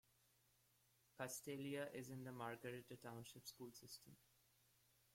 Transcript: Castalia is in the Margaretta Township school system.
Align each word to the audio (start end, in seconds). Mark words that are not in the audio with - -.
Castalia 1.19 1.87
is 1.93 2.09
in 2.09 2.23
the 2.23 2.31
Margaretta 2.31 2.95
Township 2.97 3.45
school 3.45 3.69
system. 3.71 4.17